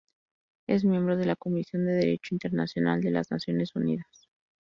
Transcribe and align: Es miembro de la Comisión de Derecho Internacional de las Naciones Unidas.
Es 0.67 0.83
miembro 0.83 1.15
de 1.15 1.25
la 1.27 1.35
Comisión 1.35 1.85
de 1.85 1.91
Derecho 1.93 2.33
Internacional 2.33 3.01
de 3.01 3.11
las 3.11 3.29
Naciones 3.29 3.75
Unidas. 3.75 4.27